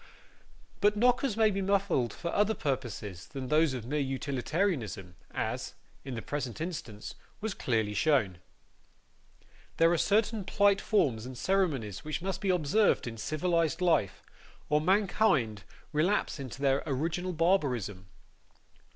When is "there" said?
9.77-9.91